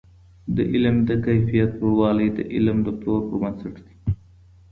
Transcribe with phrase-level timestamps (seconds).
[0.55, 3.95] د علم د کیفیت لوړوالی د علم د پلور پر بنسټ دی.